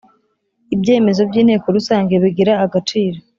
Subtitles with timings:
[0.75, 3.17] Ibyemezo by inteko rusange bigira agaciro